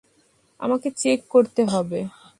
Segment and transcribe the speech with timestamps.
[0.59, 1.99] আমাকে চেক করতে হবে।